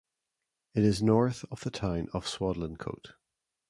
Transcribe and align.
It 0.73 0.83
is 0.83 1.03
north 1.03 1.45
of 1.51 1.59
the 1.61 1.69
town 1.69 2.07
of 2.11 2.25
Swadlincote. 2.25 3.13